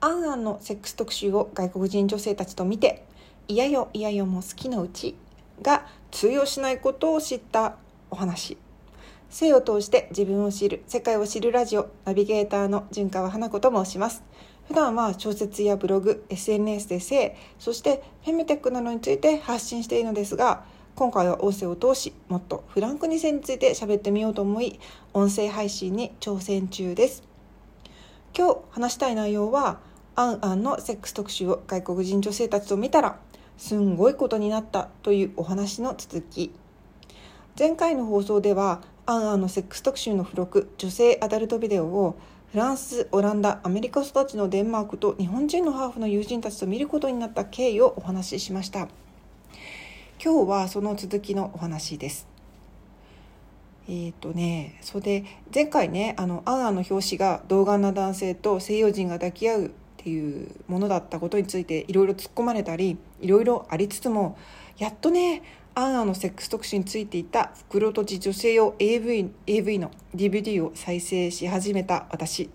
[0.00, 3.04] アンアンのセックス特集を外国人女性たちと見て
[3.48, 5.16] いやよいやよも好きのうち
[5.62, 7.76] が通用しないことを知った
[8.10, 8.58] お話。
[9.30, 14.22] 性を通して自分を知る世界を知るラジオナビゲーターの純川花子と申します。
[14.68, 20.64] 普段は小説やブログ SNS で性そしてフェムテックなどについて発信しているのですが
[20.96, 24.80] 今回は音声を通しもっとフランクに性について喋ってみようと思い
[25.14, 27.35] 音声配信に挑戦中です。
[28.36, 29.78] 今日話したい内容は
[30.14, 33.18] アンアンのセックス特集を外国人女性たちと見たら
[33.56, 36.52] すんごいことになったというお話の続き。
[37.58, 42.18] 前回の放送ではアンアンのセックス特集の付録女性アダルトビデオを
[42.52, 48.88] フランス、オランダ、アメリカ育ちのデンマークと日本人のハーフの友人たちと見ることになった経緯をお話ししました。
[50.22, 52.35] 今日はその続きのお話です。
[53.88, 64.38] えっ、ー、とねそれで前回ねあのアンアの表紙が童顔な男性と西洋人が抱き合うっていうものだったことについていろいろ突っ込まれたりいろいろありつつも
[64.78, 65.42] やっとね
[65.74, 72.48] アンアのセックス特集についていた袋とじ女性用 AV, AV の DVD を再生し始めた私。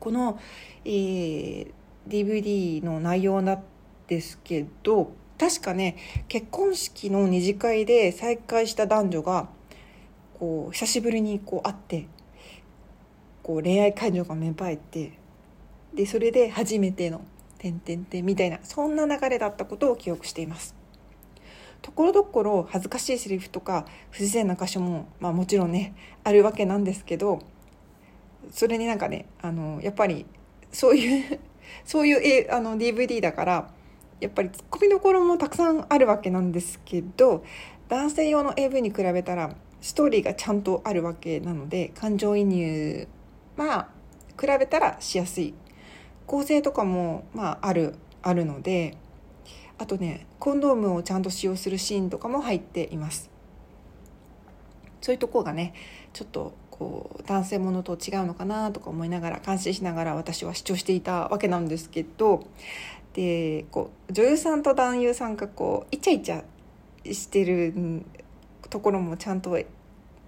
[0.00, 0.40] この、
[0.84, 1.70] えー、
[2.08, 3.62] DVD の内容なん
[4.08, 5.96] ですけど確かね
[6.28, 9.48] 結婚式の二次会で再会した男女が
[10.38, 12.06] こう久しぶりにこう会って
[13.42, 15.12] こう恋愛感情が芽生えて
[15.94, 17.22] でそれで初めての
[17.58, 20.74] 「てんてんてん」みたいなそんな流れだったことを記憶しています。
[21.80, 27.40] ところどころ恥ずかしいセリフとか不自然な箇所も、まあ、もちろんねあるわけなんですけど
[28.50, 30.26] それになんかねあのやっぱり
[30.72, 31.40] そういう
[31.86, 33.70] そういうあの DVD だから
[34.20, 37.44] やっぱりツッコミどころもたくさんあるわけなんですけど
[37.88, 43.08] 男性用の AV に比べたらストーリーがちゃんとあるわけなので感情移入
[43.56, 43.88] まあ
[44.40, 45.54] 比べたらしやすい。
[46.26, 48.96] 構成とかもまああるあるので
[49.78, 53.30] あとねコンドームをちゃんと使用するシーンとかも入っています。
[55.00, 55.74] そういうとこがね
[56.12, 62.46] ちょっとこう男性ものと違うのかなとか思いながら感心しながら私は視聴していたわけなんですけど
[63.14, 66.44] でこう女優さんと男優さんがこうイチャイチャ
[67.12, 68.02] してる
[68.70, 69.58] ところもちゃんと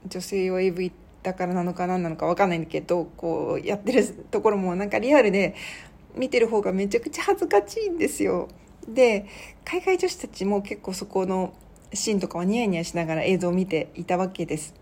[0.07, 5.55] 女性用 AV だからなのか何なのか分かんないんだけどこうやってるところもなんかリアルで
[6.15, 8.49] 見てる方がめちゃくちゃ恥ずかしいんですよ。
[8.89, 9.27] で
[9.65, 11.53] 海外女子たちも結構そこの
[11.93, 14.75] シーンとかはニヤニヤしながら映像を見ていたわけです。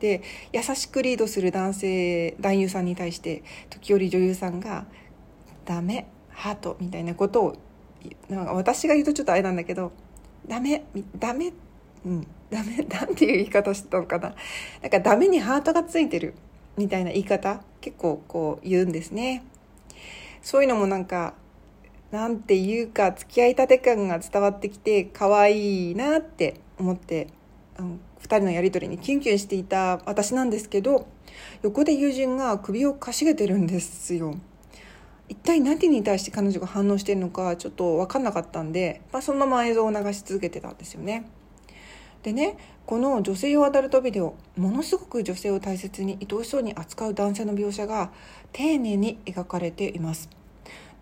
[0.00, 4.86] で優しくリードする男性男優さんに対して時折女優さんが
[5.64, 7.56] 「ダメハート」みたいなことを
[8.28, 9.92] なんか私が言うとちょっとあれなんだけど
[10.46, 10.84] 「ダメ
[11.18, 11.52] ダメ
[12.04, 14.34] うんダメなんていう言い方してたのかな
[14.80, 16.34] なんかダメにハートがついてる
[16.76, 19.44] みたいな言い方結構こう言うんですね
[20.40, 21.34] そういうのもなんか
[22.12, 27.26] なんていうか付き合いたて感が伝わってきて可愛いなって思って
[27.76, 31.08] あの2人のやり取りにキュンキュンしていた私なんですけど
[31.62, 34.36] 横で友人が首をかしげてるんですよ。
[35.28, 41.24] 一体何に対して彼女が反応してるのかちょっと分かんなかったんで、まあ、そのまま映像を流し続けてたんですよね。
[42.24, 48.10] でねこの女性用アダルトビデオものすごく女性を大切に愛おしそうに扱う男性の描写が
[48.52, 50.28] 丁寧に描かれています。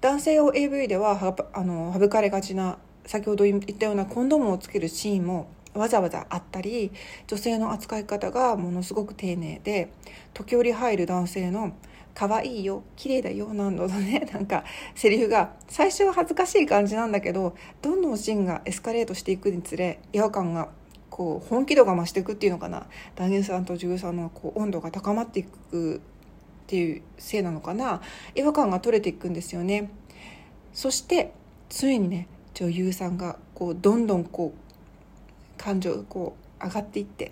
[0.00, 6.91] 男性用 AV ではあの省かれがちな先ほど言ったようなコンドームをつけるシーンもわざわざあったり
[7.28, 9.93] 女性の扱い方がものすごく丁寧で
[10.34, 11.72] 時折入る男性の
[12.15, 14.65] 「可愛いよ綺麗だよ」などのね なんか
[14.97, 20.69] セリフが最初は恥ずかしい感じなんだけどどんどんシーンがエスカレートしていくにつれ違和感が
[21.12, 22.86] こう本気度が増していくっていうのかな。
[23.16, 26.00] 男優さんと女優さんのこう温度が高まっていくっ
[26.66, 28.00] ていうせいなのかな。
[28.34, 29.90] 違和感が取れていくんですよね。
[30.72, 31.34] そして
[31.68, 37.30] ついにね女優さんがこうどんどんこう感情こう上がっていって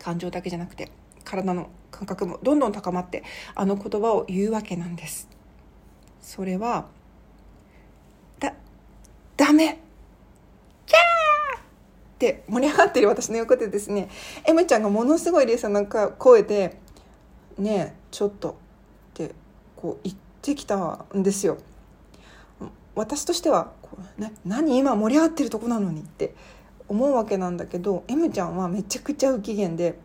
[0.00, 0.90] 感情だけじゃなくて
[1.22, 3.22] 体の感覚もどんどん高まって
[3.54, 5.28] あの言葉を言うわけなんです。
[6.20, 6.88] それは
[8.40, 8.54] だ
[9.36, 9.78] ダメ
[12.18, 14.08] って盛り上がってる私の横でですね
[14.44, 16.76] M ちゃんがものすごいリエさんなんか声で
[17.56, 18.54] ねちょっとっ
[19.14, 19.32] て
[19.76, 21.58] こう言ってきたんですよ。
[22.96, 26.34] 私としてはこう、ね、何今盛り上がってるとこなのにって
[26.88, 29.96] 思うわけなんだけど M ちゃんはめちゃくちゃ不機嫌で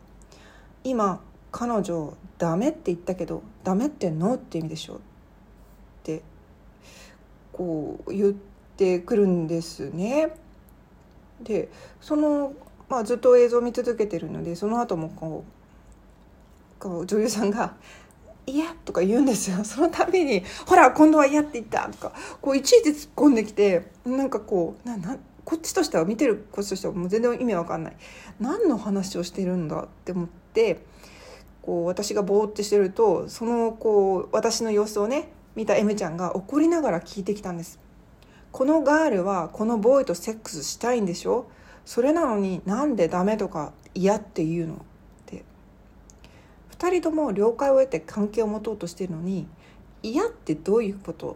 [0.84, 1.20] 今
[1.52, 4.98] 彼女ダメって言ったけどダメってノーって意味でしょっ
[6.04, 6.22] て
[7.52, 8.34] こう言っ
[8.78, 10.36] てくるんですね。
[11.44, 11.70] で
[12.02, 12.54] その、
[12.90, 17.76] まあ、ずっと映像を見続けてるのでその後もこうこう女優さんが
[18.46, 19.64] 「いや」とか言うんですよ。
[19.64, 22.12] その度に「ほら今度は嫌って言った」とか
[22.42, 27.98] こういちいち突っ込んできてなんかこうななこっちとしては見てるこっちとしてはもう全然意味わかんない。
[28.40, 29.84] 何の話をしてるんだ？
[29.84, 30.86] って思って
[31.62, 37.80] こう私がぼーってしてるとそのこう私の様子をね見た M ちゃんが怒りながら聞いてきたんです。
[38.54, 41.48] このガールはこのボーイとセックスしたいんでしょ？
[41.86, 44.76] それなのになんでダメとか嫌って言うの？
[44.76, 44.78] っ
[45.26, 45.44] て。
[46.78, 49.48] 2人とも了解を得て関係を持とうとしてるのに
[50.04, 51.36] 嫌ってどういうこと？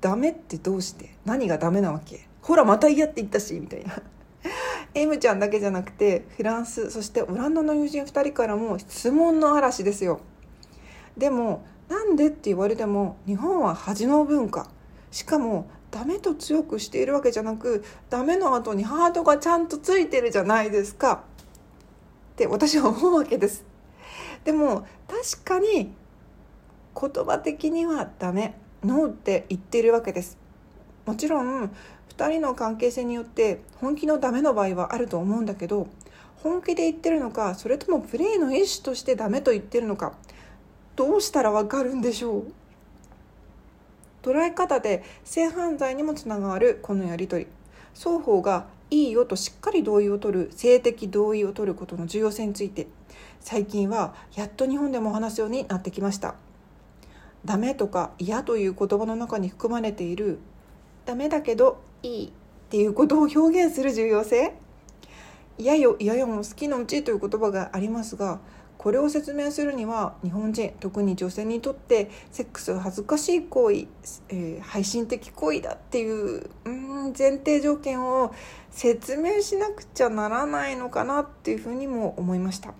[0.00, 1.14] ダメってどうして？
[1.24, 2.26] 何がダメなわけ？
[2.42, 4.02] ほらまた嫌って言ったしみたいな。
[4.94, 10.20] M ちゃんだけじゃなくてフランスそしてオランダの友人2人からも質問の嵐ですよ。
[11.16, 14.68] でもなんでって言われても日本は恥の文化。
[15.12, 21.24] しかもダメと強くしているわけじゃなくダメの後にハートがちゃんとついてるじゃないですか。
[22.32, 23.64] って私は思うわけです。
[24.44, 25.94] でも確かに
[27.00, 28.58] 言葉的にはダメ。
[28.84, 30.36] ノーって言ってるわけです。
[31.06, 31.70] もちろん
[32.14, 35.88] 2人の関係性によって本気のダメの場合はあると思うんだけど
[36.42, 40.12] 本気で言ってるのかそれともプレーの意思としてダメと言ってるのか
[40.94, 42.52] どうしたらわかるんでしょう？
[44.26, 47.50] 捉え方で性犯罪にもつながるこのやり取り。
[47.94, 52.88] 双方がいいよとしっかり同意を取る性的同意を取ることの重要性について。
[53.38, 56.34] 最近はやっと日本でもお話すようになってきました。
[57.44, 60.40] ダメとか嫌という言葉の中に含まれている
[61.04, 62.30] ダメだけどいいっ
[62.68, 64.54] ていうことを表現する重要性。
[65.58, 68.40] 嫌よ嫌よも好きのうちという言葉がありますが
[68.78, 73.86] これを説明するには日本人特に女性にとってセックスは恥ずかしい行為、
[74.28, 78.34] えー、配信的行為だっていううん前提条件を
[78.70, 82.74] 説明しなくちゃならないのかなっていうふうにも思いました。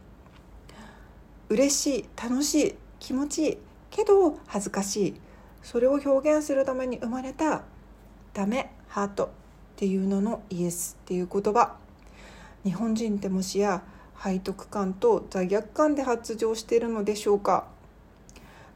[1.49, 3.59] 嬉しい楽しい気持ちいい
[3.91, 5.21] けど恥ずかしい。
[5.63, 7.65] それを表現するために生まれた
[8.33, 9.29] 「ダメハート」っ
[9.75, 11.86] ていうののイエスっていう言葉。
[12.67, 13.85] 日本人ってもしや
[14.21, 17.69] 背徳感と罪悪感で発情しているのでしょうか？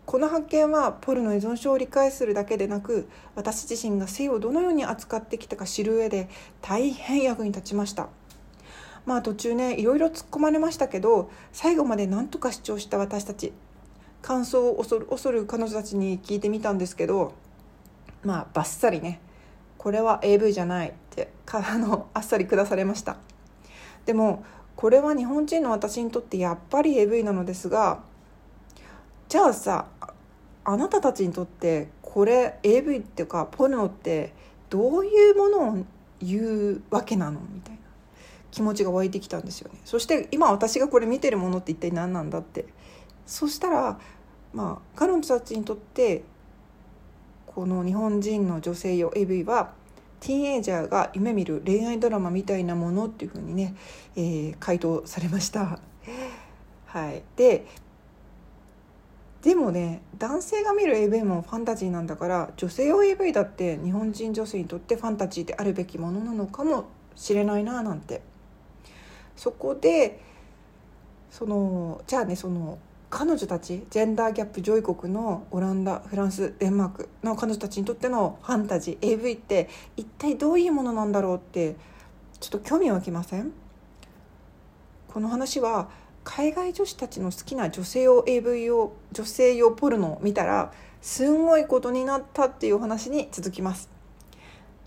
[0.06, 6.28] この発見はポルノ依存症を理解するだけでなく私自身が性をどのように扱ってきたか知る上で
[6.62, 8.08] 大変役に立ちました。
[9.06, 13.52] まあ途中ねいろいろ突っ込まれましたけど最後まで何とか主張した私たち。
[14.22, 17.32] 感想を恐る恐る彼女たちに聞いてみたんですけど
[18.22, 19.20] まあバッサリね
[19.78, 23.16] これは AV じゃないってあのあっさり下されました。
[24.06, 24.44] でも
[24.76, 28.00] これは日本人の私にとってやっぱり AV なのですが
[29.28, 29.86] じゃあさ
[30.64, 34.32] あなたたちにとってこれ AV っていうかポルノって
[34.68, 35.84] どういうものを
[36.20, 37.40] 言うわけなの？
[37.40, 37.80] みたいな。
[38.50, 39.80] 気持ちが湧いてきたんですよね。
[39.84, 42.66] そして今私がこれ見てるものって一体何なんだって。
[43.26, 44.00] そしたら
[44.52, 46.24] まあ彼女たちにとって
[47.46, 49.72] この日本人の女性用 AV は
[50.20, 53.74] ティーンエイジャーが夢見る恋愛ドラマみたいなものっていうふうにね、
[54.16, 55.80] えー、回答されました。
[56.86, 57.66] はい、で
[59.42, 66.84] でもね男性が見る AV もファンタジーなんだから女性用 AV だって日本人女性にとってファンタジーであるべきものなのかも
[67.14, 68.22] しれないななんて
[69.36, 70.20] そこで
[71.30, 72.78] そのじゃあねその
[73.10, 81.74] 彼女たちジェンダーギャップ上位国のオランダフランスデンマークの彼女たちにとってのファンタジー AV って一体どういうものなんだろうって
[82.38, 83.52] ちょっと興味湧きません？
[85.08, 85.90] この話は
[86.22, 93.90] 海外女子たちの好きな女性用 AV 用女性用ポルノを見たらすんごいことになったっていうお話に続きます。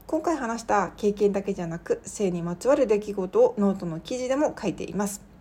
[0.07, 5.32] 今回話した経験だけじゃなく性にまつわる出来事をノートの記事でも書いています。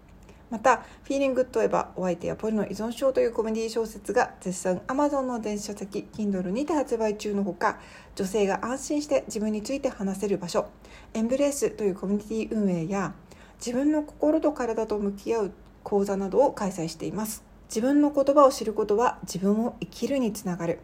[0.52, 7.80] また「フィーリングといえばお相手やポルノ依存症」というコメディ小説が絶賛 Amazon の電子書籍 Kindle にて発売中のほか
[8.14, 10.66] 女性が安心して自分について話せる場所。
[11.14, 13.14] エンブレースというコミュニティ運営や
[13.64, 17.42] 自分の心と体と向き合う講座などを開催しています。
[17.68, 20.80] 自分の言葉を知ることは自分を生きるにつながる。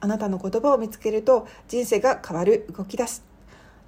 [0.00, 3.22] あなたの言葉を見つけると人生が変わる動き出す。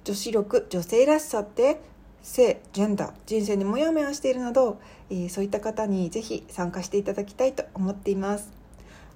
[0.05, 1.81] 女子力女性らしさって
[2.25, 4.79] 性ジェンダー人生にモヤモヤしているなど、
[5.11, 8.51] えー、そういった方にぜひ参加していただきたいと思っています。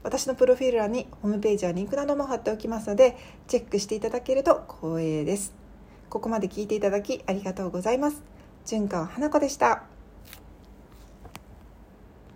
[0.03, 5.53] 私のプロフィール欄にホームページやリンクなども貼っておきますのでチェックしていただけると光栄です。
[6.09, 8.21] ここまで聞いていただきありがとうございます。
[8.65, 9.88] 純川花子でした。